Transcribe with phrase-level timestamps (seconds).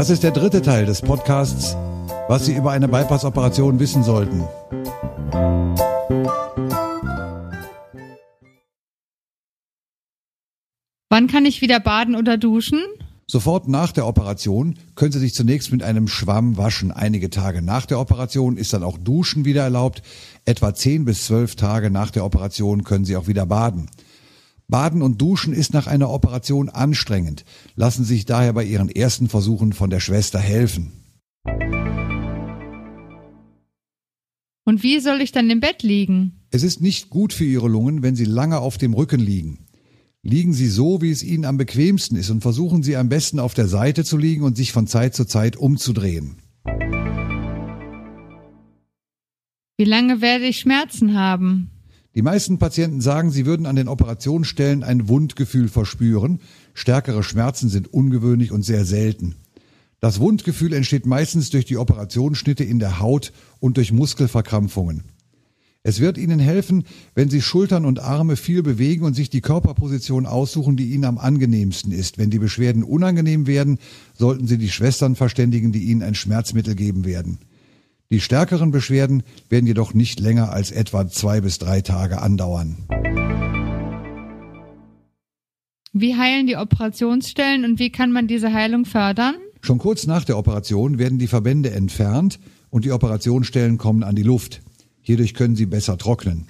[0.00, 1.76] Das ist der dritte Teil des Podcasts,
[2.26, 4.44] was Sie über eine Bypass-Operation wissen sollten.
[11.10, 12.80] Wann kann ich wieder baden oder duschen?
[13.26, 16.92] Sofort nach der Operation können Sie sich zunächst mit einem Schwamm waschen.
[16.92, 20.00] Einige Tage nach der Operation ist dann auch Duschen wieder erlaubt.
[20.46, 23.90] Etwa 10 bis 12 Tage nach der Operation können Sie auch wieder baden.
[24.70, 27.44] Baden und Duschen ist nach einer Operation anstrengend.
[27.74, 30.92] Lassen Sie sich daher bei Ihren ersten Versuchen von der Schwester helfen.
[34.64, 36.40] Und wie soll ich dann im Bett liegen?
[36.50, 39.66] Es ist nicht gut für Ihre Lungen, wenn Sie lange auf dem Rücken liegen.
[40.22, 43.54] Liegen Sie so, wie es Ihnen am bequemsten ist und versuchen Sie am besten auf
[43.54, 46.36] der Seite zu liegen und sich von Zeit zu Zeit umzudrehen.
[49.78, 51.70] Wie lange werde ich Schmerzen haben?
[52.14, 56.40] Die meisten Patienten sagen, sie würden an den Operationsstellen ein Wundgefühl verspüren.
[56.74, 59.36] Stärkere Schmerzen sind ungewöhnlich und sehr selten.
[60.00, 65.04] Das Wundgefühl entsteht meistens durch die Operationsschnitte in der Haut und durch Muskelverkrampfungen.
[65.82, 70.26] Es wird Ihnen helfen, wenn Sie Schultern und Arme viel bewegen und sich die Körperposition
[70.26, 72.18] aussuchen, die Ihnen am angenehmsten ist.
[72.18, 73.78] Wenn die Beschwerden unangenehm werden,
[74.18, 77.38] sollten Sie die Schwestern verständigen, die Ihnen ein Schmerzmittel geben werden.
[78.12, 82.76] Die stärkeren Beschwerden werden jedoch nicht länger als etwa zwei bis drei Tage andauern.
[85.92, 89.36] Wie heilen die Operationsstellen und wie kann man diese Heilung fördern?
[89.60, 94.24] Schon kurz nach der Operation werden die Verbände entfernt und die Operationsstellen kommen an die
[94.24, 94.60] Luft.
[95.02, 96.48] Hierdurch können sie besser trocknen.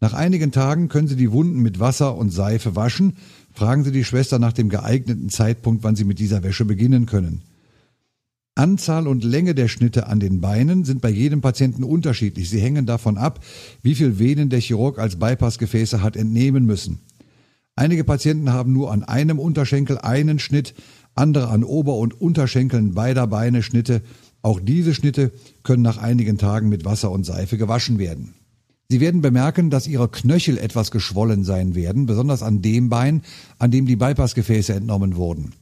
[0.00, 3.16] Nach einigen Tagen können Sie die Wunden mit Wasser und Seife waschen.
[3.52, 7.42] Fragen Sie die Schwester nach dem geeigneten Zeitpunkt, wann Sie mit dieser Wäsche beginnen können.
[8.54, 12.50] Anzahl und Länge der Schnitte an den Beinen sind bei jedem Patienten unterschiedlich.
[12.50, 13.44] Sie hängen davon ab,
[13.82, 17.00] wie viel Venen der Chirurg als Bypassgefäße hat entnehmen müssen.
[17.76, 20.74] Einige Patienten haben nur an einem Unterschenkel einen Schnitt,
[21.14, 24.02] andere an Ober- und Unterschenkeln beider Beine Schnitte
[24.44, 28.34] auch diese Schnitte können nach einigen Tagen mit Wasser und Seife gewaschen werden.
[28.90, 33.22] Sie werden bemerken, dass Ihre Knöchel etwas geschwollen sein werden, besonders an dem Bein,
[33.58, 35.54] an dem die Bypassgefäße entnommen wurden.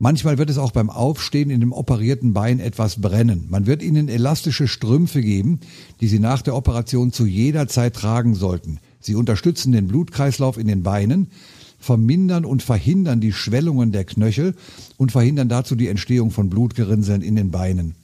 [0.00, 3.46] Manchmal wird es auch beim Aufstehen in dem operierten Bein etwas brennen.
[3.50, 5.58] Man wird Ihnen elastische Strümpfe geben,
[6.00, 8.78] die Sie nach der Operation zu jeder Zeit tragen sollten.
[9.00, 11.32] Sie unterstützen den Blutkreislauf in den Beinen,
[11.80, 14.54] vermindern und verhindern die Schwellungen der Knöchel
[14.98, 17.96] und verhindern dazu die Entstehung von Blutgerinnseln in den Beinen.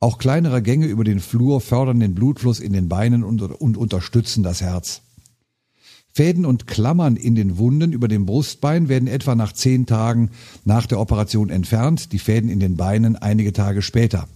[0.00, 4.42] Auch kleinere Gänge über den Flur fördern den Blutfluss in den Beinen und, und unterstützen
[4.42, 5.02] das Herz.
[6.16, 10.30] Fäden und Klammern in den Wunden über dem Brustbein werden etwa nach zehn Tagen
[10.64, 14.28] nach der Operation entfernt, die Fäden in den Beinen einige Tage später.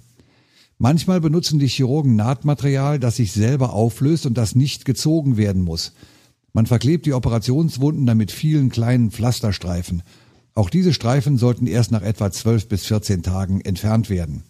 [0.78, 5.92] Manchmal benutzen die Chirurgen Nahtmaterial, das sich selber auflöst und das nicht gezogen werden muss.
[6.52, 10.02] Man verklebt die Operationswunden dann mit vielen kleinen Pflasterstreifen.
[10.54, 14.42] Auch diese Streifen sollten erst nach etwa 12 bis 14 Tagen entfernt werden.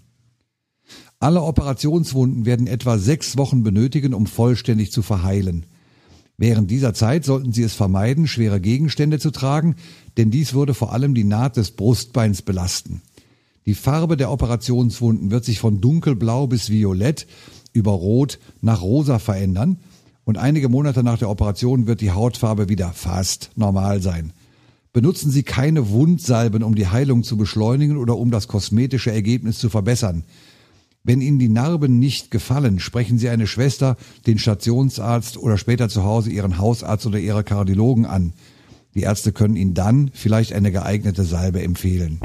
[1.21, 5.67] Alle Operationswunden werden etwa sechs Wochen benötigen, um vollständig zu verheilen.
[6.41, 9.75] Während dieser Zeit sollten Sie es vermeiden, schwere Gegenstände zu tragen,
[10.17, 13.03] denn dies würde vor allem die Naht des Brustbeins belasten.
[13.67, 17.27] Die Farbe der Operationswunden wird sich von dunkelblau bis violett
[17.73, 19.81] über rot nach rosa verändern
[20.25, 24.33] und einige Monate nach der Operation wird die Hautfarbe wieder fast normal sein.
[24.93, 29.71] Benutzen Sie keine Wundsalben, um die Heilung zu beschleunigen oder um das kosmetische Ergebnis zu
[29.71, 30.25] verbessern.
[31.05, 36.03] Wenn Ihnen die Narben nicht gefallen, sprechen Sie eine Schwester, den Stationsarzt oder später zu
[36.05, 38.33] Hause Ihren Hausarzt oder Ihre Kardiologen an.
[38.95, 42.21] Die Ärzte können Ihnen dann vielleicht eine geeignete Salbe empfehlen.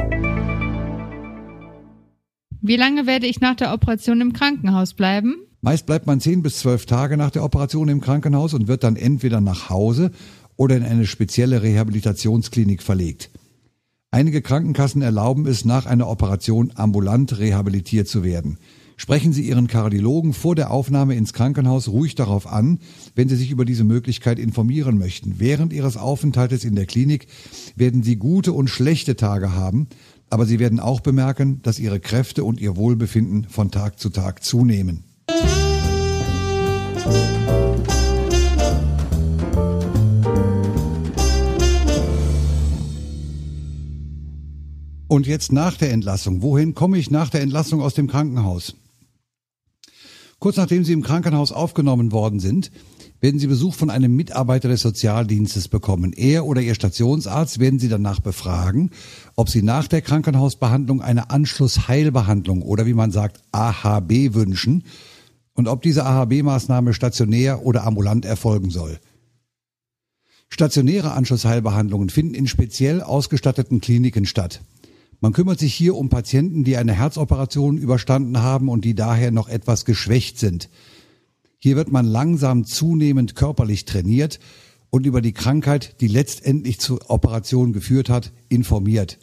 [2.62, 5.36] Wie lange werde ich nach der Operation im Krankenhaus bleiben?
[5.62, 8.96] Meist bleibt man zehn bis zwölf Tage nach der Operation im Krankenhaus und wird dann
[8.96, 10.12] entweder nach Hause
[10.56, 13.30] oder in eine spezielle Rehabilitationsklinik verlegt.
[14.14, 18.60] Einige Krankenkassen erlauben es, nach einer Operation ambulant rehabilitiert zu werden.
[18.96, 22.78] Sprechen Sie Ihren Kardiologen vor der Aufnahme ins Krankenhaus ruhig darauf an,
[23.16, 25.40] wenn Sie sich über diese Möglichkeit informieren möchten.
[25.40, 27.26] Während Ihres Aufenthaltes in der Klinik
[27.76, 29.88] werden Sie gute und schlechte Tage haben,
[30.30, 34.44] aber Sie werden auch bemerken, dass Ihre Kräfte und Ihr Wohlbefinden von Tag zu Tag
[34.44, 35.06] zunehmen.
[45.14, 46.42] Und jetzt nach der Entlassung.
[46.42, 48.74] Wohin komme ich nach der Entlassung aus dem Krankenhaus?
[50.40, 52.72] Kurz nachdem Sie im Krankenhaus aufgenommen worden sind,
[53.22, 56.14] werden Sie Besuch von einem Mitarbeiter des Sozialdienstes bekommen.
[56.14, 58.90] Er oder Ihr Stationsarzt werden Sie danach befragen,
[59.36, 64.84] ob Sie nach der Krankenhausbehandlung eine Anschlussheilbehandlung oder wie man sagt AHB wünschen
[65.54, 68.98] und ob diese AHB-Maßnahme stationär oder ambulant erfolgen soll.
[70.50, 74.62] Stationäre Anschlussheilbehandlungen finden in speziell ausgestatteten Kliniken statt.
[75.24, 79.48] Man kümmert sich hier um Patienten, die eine Herzoperation überstanden haben und die daher noch
[79.48, 80.70] etwas geschwächt sind.
[81.60, 84.42] Hier wird man langsam zunehmend körperlich trainiert
[84.90, 89.18] und über die Krankheit, die letztendlich zur Operation geführt hat, informiert.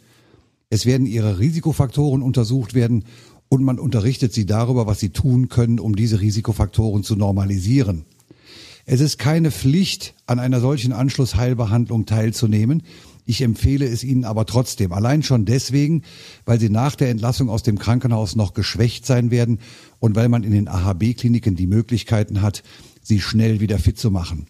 [0.71, 3.05] Es werden ihre Risikofaktoren untersucht werden
[3.47, 8.05] und man unterrichtet sie darüber, was sie tun können, um diese Risikofaktoren zu normalisieren.
[8.87, 12.81] Es ist keine Pflicht, an einer solchen Anschlussheilbehandlung teilzunehmen.
[13.25, 16.03] Ich empfehle es Ihnen aber trotzdem, allein schon deswegen,
[16.45, 19.59] weil Sie nach der Entlassung aus dem Krankenhaus noch geschwächt sein werden
[19.99, 22.63] und weil man in den AHB-Kliniken die Möglichkeiten hat,
[23.03, 24.47] Sie schnell wieder fit zu machen.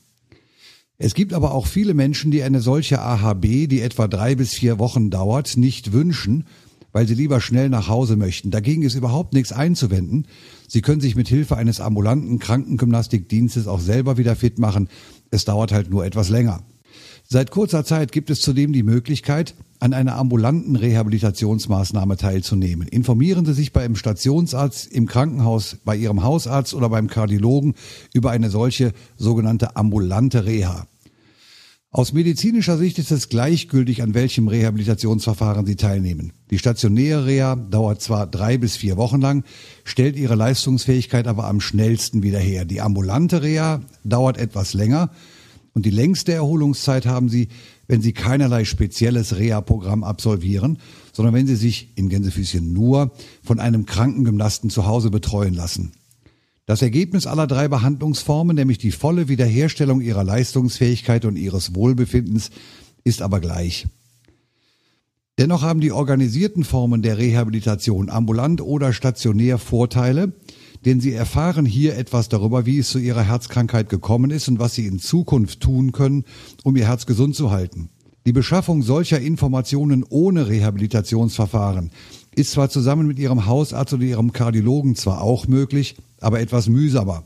[0.98, 4.78] Es gibt aber auch viele Menschen, die eine solche AHB, die etwa drei bis vier
[4.78, 6.46] Wochen dauert, nicht wünschen,
[6.92, 8.52] weil sie lieber schnell nach Hause möchten.
[8.52, 10.28] Dagegen ist überhaupt nichts einzuwenden.
[10.68, 14.90] Sie können sich mit Hilfe eines ambulanten Krankengymnastikdienstes auch selber wieder fit machen.
[15.32, 16.62] Es dauert halt nur etwas länger.
[17.34, 22.90] Seit kurzer Zeit gibt es zudem die Möglichkeit, an einer ambulanten Rehabilitationsmaßnahme teilzunehmen.
[22.90, 27.76] Informieren Sie sich beim Stationsarzt, im Krankenhaus, bei Ihrem Hausarzt oder beim Kardiologen
[28.14, 30.88] über eine solche sogenannte ambulante Reha.
[31.90, 36.34] Aus medizinischer Sicht ist es gleichgültig, an welchem Rehabilitationsverfahren Sie teilnehmen.
[36.50, 39.46] Die stationäre Reha dauert zwar drei bis vier Wochen lang,
[39.86, 42.66] stellt ihre Leistungsfähigkeit aber am schnellsten wieder her.
[42.66, 45.12] Die ambulante Reha dauert etwas länger,
[45.74, 47.48] und die längste Erholungszeit haben Sie,
[47.88, 50.80] wenn Sie keinerlei spezielles Reha-Programm absolvieren,
[51.14, 53.12] sondern wenn Sie sich in Gänsefüßchen nur
[53.44, 55.94] von einem Krankengymnasten zu Hause betreuen lassen.
[56.66, 62.50] Das Ergebnis aller drei Behandlungsformen, nämlich die volle Wiederherstellung Ihrer Leistungsfähigkeit und Ihres Wohlbefindens,
[63.04, 63.88] ist aber gleich.
[65.38, 70.34] Dennoch haben die organisierten Formen der Rehabilitation ambulant oder stationär Vorteile,
[70.86, 74.74] denn sie erfahren hier etwas darüber, wie es zu ihrer Herzkrankheit gekommen ist und was
[74.74, 76.26] sie in Zukunft tun können,
[76.64, 77.90] um ihr Herz gesund zu halten.
[78.26, 81.92] Die Beschaffung solcher Informationen ohne Rehabilitationsverfahren
[82.36, 87.24] ist zwar zusammen mit ihrem Hausarzt oder ihrem Kardiologen zwar auch möglich, aber etwas mühsamer.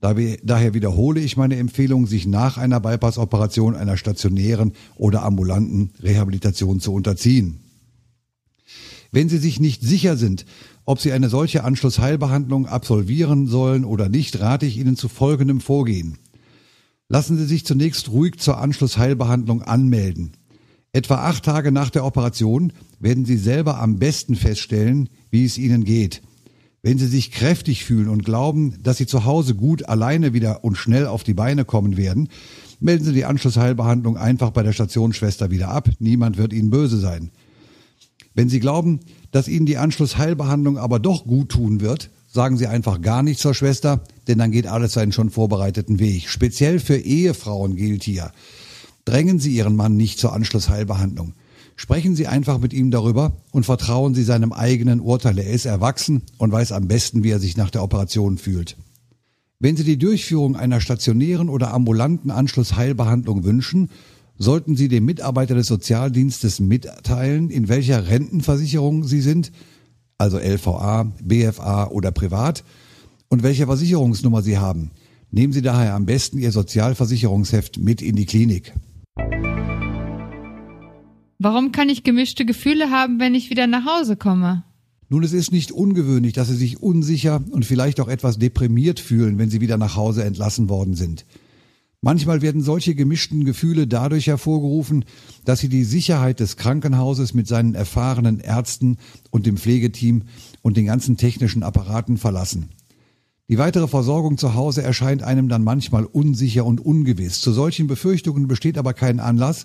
[0.00, 6.92] Daher wiederhole ich meine Empfehlung, sich nach einer Bypass-Operation einer stationären oder ambulanten Rehabilitation zu
[6.92, 7.60] unterziehen.
[9.10, 10.44] Wenn Sie sich nicht sicher sind,
[10.84, 16.18] ob Sie eine solche Anschlussheilbehandlung absolvieren sollen oder nicht, rate ich Ihnen zu folgendem Vorgehen.
[17.08, 20.32] Lassen Sie sich zunächst ruhig zur Anschlussheilbehandlung anmelden.
[20.92, 25.84] Etwa acht Tage nach der Operation werden Sie selber am besten feststellen, wie es Ihnen
[25.84, 26.22] geht.
[26.82, 30.76] Wenn Sie sich kräftig fühlen und glauben, dass Sie zu Hause gut alleine wieder und
[30.76, 32.28] schnell auf die Beine kommen werden,
[32.80, 35.88] melden Sie die Anschlussheilbehandlung einfach bei der Stationsschwester wieder ab.
[35.98, 37.30] Niemand wird Ihnen böse sein.
[38.34, 43.00] Wenn Sie glauben, dass Ihnen die Anschlussheilbehandlung aber doch gut tun wird, sagen Sie einfach
[43.00, 46.28] gar nichts zur Schwester, denn dann geht alles seinen schon vorbereiteten Weg.
[46.28, 48.32] Speziell für Ehefrauen gilt hier.
[49.04, 51.34] Drängen Sie Ihren Mann nicht zur Anschlussheilbehandlung.
[51.76, 55.38] Sprechen Sie einfach mit ihm darüber und vertrauen Sie seinem eigenen Urteil.
[55.38, 58.76] Er ist erwachsen und weiß am besten, wie er sich nach der Operation fühlt.
[59.60, 63.90] Wenn Sie die Durchführung einer stationären oder ambulanten Anschlussheilbehandlung wünschen,
[64.38, 69.52] sollten Sie dem Mitarbeiter des Sozialdienstes mitteilen, in welcher Rentenversicherung Sie sind,
[70.16, 72.64] also LVA, BFA oder privat,
[73.28, 74.90] und welche Versicherungsnummer Sie haben.
[75.30, 78.72] Nehmen Sie daher am besten Ihr Sozialversicherungsheft mit in die Klinik.
[81.38, 84.64] Warum kann ich gemischte Gefühle haben, wenn ich wieder nach Hause komme?
[85.10, 89.38] Nun, es ist nicht ungewöhnlich, dass Sie sich unsicher und vielleicht auch etwas deprimiert fühlen,
[89.38, 91.24] wenn Sie wieder nach Hause entlassen worden sind.
[92.00, 95.04] Manchmal werden solche gemischten Gefühle dadurch hervorgerufen,
[95.44, 98.98] dass sie die Sicherheit des Krankenhauses mit seinen erfahrenen Ärzten
[99.30, 100.22] und dem Pflegeteam
[100.62, 102.68] und den ganzen technischen Apparaten verlassen.
[103.50, 107.40] Die weitere Versorgung zu Hause erscheint einem dann manchmal unsicher und ungewiss.
[107.40, 109.64] Zu solchen Befürchtungen besteht aber kein Anlass,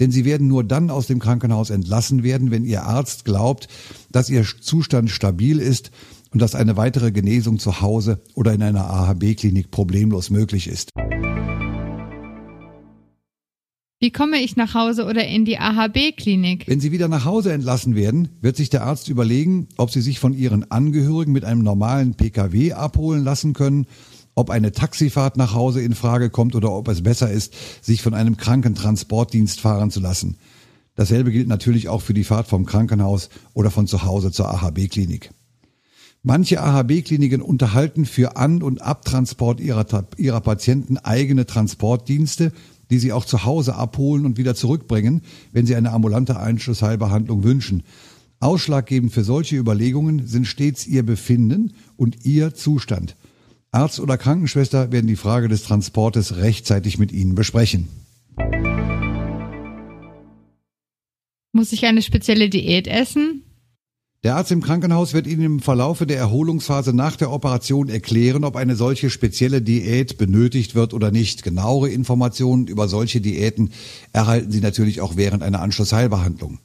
[0.00, 3.68] denn sie werden nur dann aus dem Krankenhaus entlassen werden, wenn ihr Arzt glaubt,
[4.10, 5.92] dass ihr Zustand stabil ist
[6.32, 10.90] und dass eine weitere Genesung zu Hause oder in einer AHB-Klinik problemlos möglich ist.
[14.02, 16.66] Wie komme ich nach Hause oder in die AHB-Klinik?
[16.66, 20.18] Wenn Sie wieder nach Hause entlassen werden, wird sich der Arzt überlegen, ob Sie sich
[20.18, 23.86] von Ihren Angehörigen mit einem normalen Pkw abholen lassen können,
[24.34, 28.14] ob eine Taxifahrt nach Hause in Frage kommt oder ob es besser ist, sich von
[28.14, 30.38] einem Krankentransportdienst fahren zu lassen.
[30.94, 35.30] Dasselbe gilt natürlich auch für die Fahrt vom Krankenhaus oder von zu Hause zur AHB-Klinik.
[36.22, 39.84] Manche AHB-Kliniken unterhalten für An- und Abtransport ihrer,
[40.16, 42.52] ihrer Patienten eigene Transportdienste,
[42.90, 47.84] die sie auch zu Hause abholen und wieder zurückbringen, wenn sie eine ambulante Einschlussheilbehandlung wünschen.
[48.40, 53.16] Ausschlaggebend für solche Überlegungen sind stets ihr Befinden und ihr Zustand.
[53.70, 57.88] Arzt oder Krankenschwester werden die Frage des Transportes rechtzeitig mit Ihnen besprechen.
[61.52, 63.44] Muss ich eine spezielle Diät essen?
[64.22, 68.54] Der Arzt im Krankenhaus wird Ihnen im Verlaufe der Erholungsphase nach der Operation erklären, ob
[68.54, 71.42] eine solche spezielle Diät benötigt wird oder nicht.
[71.42, 73.70] Genauere Informationen über solche Diäten
[74.12, 76.58] erhalten Sie natürlich auch während einer Anschlussheilbehandlung.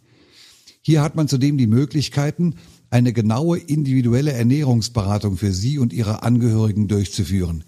[0.82, 2.56] Hier hat man zudem die Möglichkeiten,
[2.90, 7.64] eine genaue individuelle Ernährungsberatung für Sie und Ihre Angehörigen durchzuführen.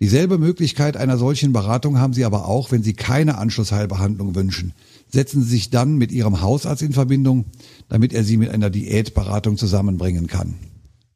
[0.00, 4.72] Dieselbe Möglichkeit einer solchen Beratung haben Sie aber auch, wenn Sie keine Anschlussheilbehandlung wünschen.
[5.12, 7.46] Setzen Sie sich dann mit Ihrem Hausarzt in Verbindung,
[7.88, 10.56] damit er Sie mit einer Diätberatung zusammenbringen kann.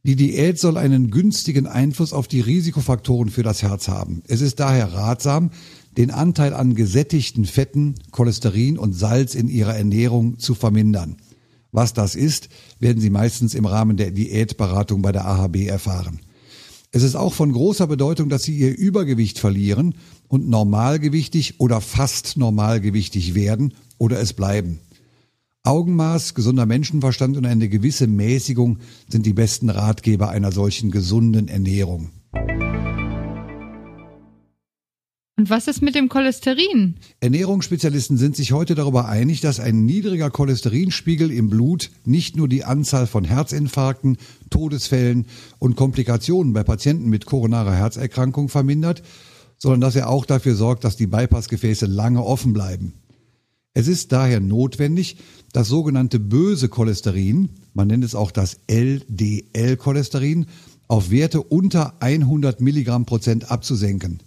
[0.06, 4.22] Die Diät soll einen günstigen Einfluss auf die Risikofaktoren für das Herz haben.
[4.28, 5.50] Es ist daher ratsam,
[5.96, 11.16] den Anteil an gesättigten Fetten, Cholesterin und Salz in Ihrer Ernährung zu vermindern.
[11.72, 16.20] Was das ist, werden Sie meistens im Rahmen der Diätberatung bei der AHB erfahren.
[16.92, 19.94] Es ist auch von großer Bedeutung, dass Sie Ihr Übergewicht verlieren
[20.28, 24.80] und normalgewichtig oder fast normalgewichtig werden oder es bleiben.
[25.62, 32.10] Augenmaß, gesunder Menschenverstand und eine gewisse Mäßigung sind die besten Ratgeber einer solchen gesunden Ernährung.
[35.36, 36.94] Und was ist mit dem Cholesterin?
[37.20, 42.64] Ernährungsspezialisten sind sich heute darüber einig, dass ein niedriger Cholesterinspiegel im Blut nicht nur die
[42.64, 44.16] Anzahl von Herzinfarkten,
[44.50, 45.26] Todesfällen
[45.58, 49.02] und Komplikationen bei Patienten mit koronarer Herzerkrankung vermindert,
[49.58, 52.92] sondern dass er auch dafür sorgt, dass die Bypassgefäße lange offen bleiben.
[53.74, 55.16] Es ist daher notwendig,
[55.52, 60.46] das sogenannte böse Cholesterin, man nennt es auch das LDL-Cholesterin,
[60.86, 64.20] auf Werte unter 100 Milligramm Prozent abzusenken.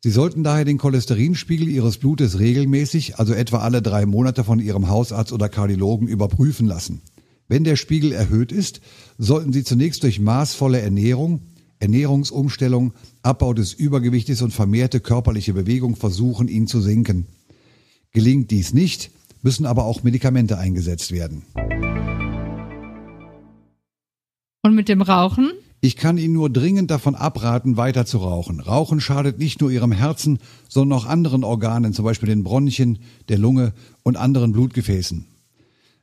[0.00, 4.88] Sie sollten daher den Cholesterinspiegel Ihres Blutes regelmäßig, also etwa alle drei Monate von Ihrem
[4.88, 7.02] Hausarzt oder Kardiologen überprüfen lassen.
[7.48, 8.80] Wenn der Spiegel erhöht ist,
[9.18, 11.42] sollten Sie zunächst durch maßvolle Ernährung,
[11.78, 17.26] Ernährungsumstellung, Abbau des Übergewichtes und vermehrte körperliche Bewegung versuchen, ihn zu senken.
[18.14, 21.44] Gelingt dies nicht, müssen aber auch Medikamente eingesetzt werden.
[24.62, 25.50] Und mit dem Rauchen?
[25.80, 28.60] Ich kann Ihnen nur dringend davon abraten, weiter zu rauchen.
[28.60, 32.98] Rauchen schadet nicht nur Ihrem Herzen, sondern auch anderen Organen, zum Beispiel den Bronchien,
[33.30, 35.26] der Lunge und anderen Blutgefäßen.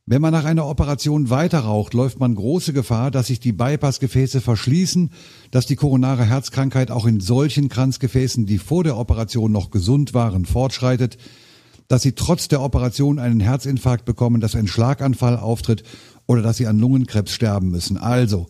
[0.07, 4.41] Wenn man nach einer Operation weiter raucht, läuft man große Gefahr, dass sich die Bypassgefäße
[4.41, 5.11] verschließen,
[5.51, 10.45] dass die koronare Herzkrankheit auch in solchen Kranzgefäßen, die vor der Operation noch gesund waren,
[10.45, 11.19] fortschreitet,
[11.89, 15.83] dass sie trotz der Operation einen Herzinfarkt bekommen, dass ein Schlaganfall auftritt
[16.27, 17.97] oder dass sie an Lungenkrebs sterben müssen.
[17.97, 18.47] Also,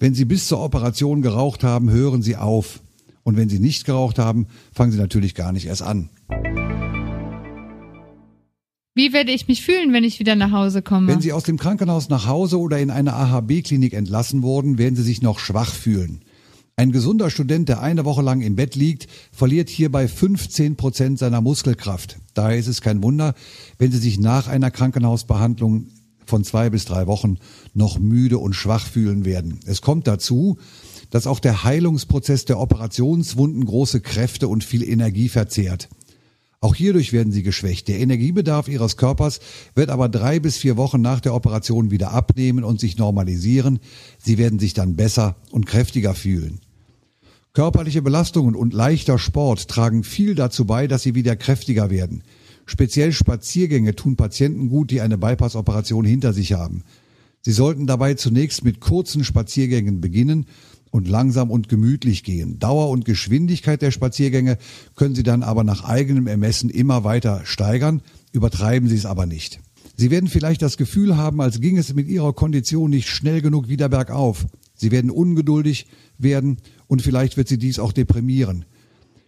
[0.00, 2.80] wenn Sie bis zur Operation geraucht haben, hören Sie auf.
[3.24, 6.08] Und wenn Sie nicht geraucht haben, fangen Sie natürlich gar nicht erst an.
[8.94, 11.08] Wie werde ich mich fühlen, wenn ich wieder nach Hause komme?
[11.08, 15.02] Wenn Sie aus dem Krankenhaus nach Hause oder in eine AHB-Klinik entlassen wurden, werden Sie
[15.02, 16.22] sich noch schwach fühlen.
[16.78, 21.40] Ein gesunder Student, der eine Woche lang im Bett liegt, verliert hierbei 15 Prozent seiner
[21.40, 22.20] Muskelkraft.
[22.34, 23.34] Daher ist es kein Wunder,
[23.78, 25.88] wenn Sie sich nach einer Krankenhausbehandlung
[26.24, 27.38] von zwei bis drei Wochen
[27.74, 29.58] noch müde und schwach fühlen werden.
[29.66, 30.56] Es kommt dazu,
[31.10, 35.88] dass auch der Heilungsprozess der Operationswunden große Kräfte und viel Energie verzehrt.
[36.60, 37.88] Auch hierdurch werden sie geschwächt.
[37.88, 39.40] Der Energiebedarf ihres Körpers
[39.74, 43.80] wird aber drei bis vier Wochen nach der Operation wieder abnehmen und sich normalisieren.
[44.18, 46.60] Sie werden sich dann besser und kräftiger fühlen.
[47.58, 52.22] Körperliche Belastungen und leichter Sport tragen viel dazu bei, dass sie wieder kräftiger werden.
[52.66, 56.84] Speziell Spaziergänge tun Patienten gut, die eine Bypass-Operation hinter sich haben.
[57.40, 60.46] Sie sollten dabei zunächst mit kurzen Spaziergängen beginnen
[60.92, 62.60] und langsam und gemütlich gehen.
[62.60, 64.56] Dauer und Geschwindigkeit der Spaziergänge
[64.94, 69.58] können Sie dann aber nach eigenem Ermessen immer weiter steigern, übertreiben Sie es aber nicht.
[69.96, 73.68] Sie werden vielleicht das Gefühl haben, als ging es mit Ihrer Kondition nicht schnell genug
[73.68, 74.46] wieder bergauf.
[74.76, 75.88] Sie werden ungeduldig
[76.18, 78.64] werden und vielleicht wird Sie dies auch deprimieren.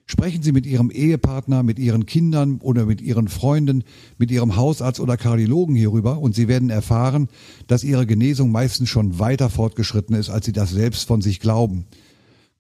[0.06, 3.84] Sprechen Sie mit Ihrem Ehepartner, mit Ihren Kindern oder mit Ihren Freunden,
[4.18, 7.28] mit Ihrem Hausarzt oder Kardiologen hierüber und Sie werden erfahren,
[7.68, 11.84] dass Ihre Genesung meistens schon weiter fortgeschritten ist, als Sie das selbst von sich glauben.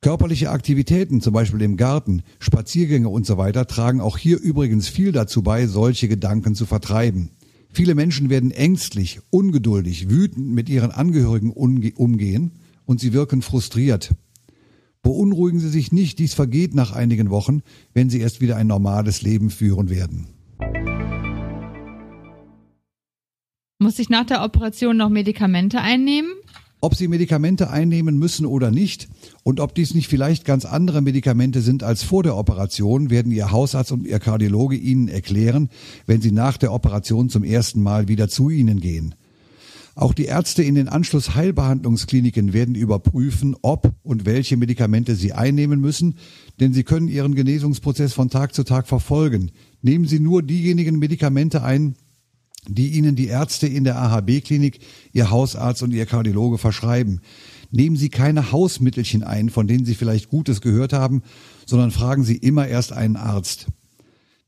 [0.00, 5.10] Körperliche Aktivitäten, zum Beispiel im Garten, Spaziergänge und so weiter, tragen auch hier übrigens viel
[5.10, 7.30] dazu bei, solche Gedanken zu vertreiben.
[7.72, 12.52] Viele Menschen werden ängstlich, ungeduldig, wütend mit ihren Angehörigen umgehen
[12.86, 14.14] und sie wirken frustriert.
[15.02, 17.62] Beunruhigen Sie sich nicht, dies vergeht nach einigen Wochen,
[17.94, 20.26] wenn Sie erst wieder ein normales Leben führen werden.
[23.78, 26.30] Muss ich nach der Operation noch Medikamente einnehmen?
[26.82, 29.08] Ob Sie Medikamente einnehmen müssen oder nicht
[29.42, 33.50] und ob dies nicht vielleicht ganz andere Medikamente sind als vor der Operation, werden Ihr
[33.50, 35.70] Hausarzt und Ihr Kardiologe Ihnen erklären,
[36.06, 39.14] wenn Sie nach der Operation zum ersten Mal wieder zu Ihnen gehen.
[40.00, 46.14] Auch die Ärzte in den Anschlussheilbehandlungskliniken werden überprüfen, ob und welche Medikamente sie einnehmen müssen,
[46.58, 49.50] denn sie können ihren Genesungsprozess von Tag zu Tag verfolgen.
[49.82, 51.96] Nehmen Sie nur diejenigen Medikamente ein,
[52.66, 54.78] die Ihnen die Ärzte in der AHB-Klinik,
[55.12, 57.20] Ihr Hausarzt und Ihr Kardiologe verschreiben.
[57.70, 61.20] Nehmen Sie keine Hausmittelchen ein, von denen Sie vielleicht Gutes gehört haben,
[61.66, 63.66] sondern fragen Sie immer erst einen Arzt.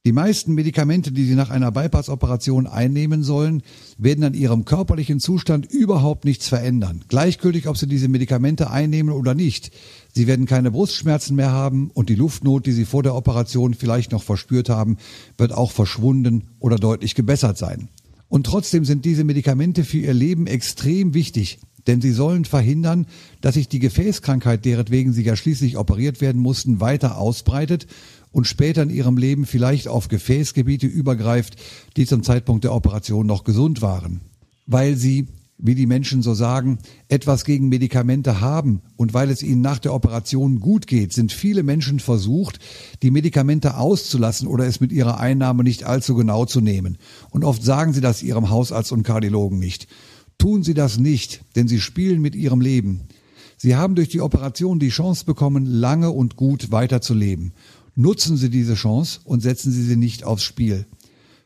[0.05, 3.63] Die meisten Medikamente, die Sie nach einer Bypass-Operation einnehmen sollen,
[3.99, 7.05] werden an Ihrem körperlichen Zustand überhaupt nichts verändern.
[7.07, 9.71] Gleichgültig, ob Sie diese Medikamente einnehmen oder nicht.
[10.13, 14.11] Sie werden keine Brustschmerzen mehr haben und die Luftnot, die Sie vor der Operation vielleicht
[14.11, 14.97] noch verspürt haben,
[15.39, 17.89] wird auch verschwunden oder deutlich gebessert sein.
[18.29, 21.61] Und trotzdem sind diese Medikamente für Ihr Leben extrem wichtig.
[21.87, 23.07] Denn sie sollen verhindern,
[23.41, 27.87] dass sich die Gefäßkrankheit, deretwegen sie ja schließlich operiert werden mussten, weiter ausbreitet
[28.31, 31.57] und später in ihrem Leben vielleicht auf Gefäßgebiete übergreift,
[31.97, 34.21] die zum Zeitpunkt der Operation noch gesund waren.
[34.67, 35.27] Weil sie,
[35.59, 39.93] wie die Menschen so sagen, etwas gegen Medikamente haben und weil es ihnen nach der
[39.93, 42.59] Operation gut geht, sind viele Menschen versucht,
[43.03, 46.97] die Medikamente auszulassen oder es mit ihrer Einnahme nicht allzu genau zu nehmen.
[47.31, 49.89] Und oft sagen sie das ihrem Hausarzt und Kardiologen nicht.
[50.43, 53.03] Tun Sie das nicht, denn Sie spielen mit Ihrem Leben.
[53.57, 57.53] Sie haben durch die Operation die Chance bekommen, lange und gut weiterzuleben.
[57.95, 60.87] Nutzen Sie diese Chance und setzen Sie sie nicht aufs Spiel.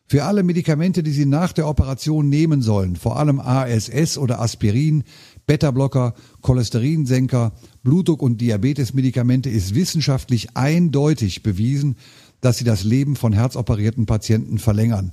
[0.07, 5.05] Für alle Medikamente, die Sie nach der Operation nehmen sollen, vor allem ASS oder Aspirin,
[5.47, 7.53] Beta-Blocker, Cholesterinsenker,
[7.85, 11.97] Blutdruck- und Diabetesmedikamente, ist wissenschaftlich eindeutig bewiesen,
[12.41, 15.13] dass sie das Leben von herzoperierten Patienten verlängern.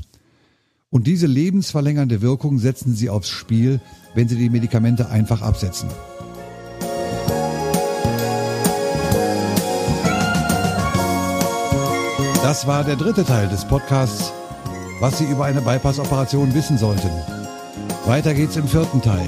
[0.93, 3.81] Und diese lebensverlängernde Wirkung setzen sie aufs Spiel,
[4.13, 5.89] wenn sie die Medikamente einfach absetzen.
[12.43, 14.31] Das war der dritte Teil des Podcasts,
[14.99, 17.09] was Sie über eine Bypass-Operation wissen sollten.
[18.05, 19.27] Weiter geht's im vierten Teil.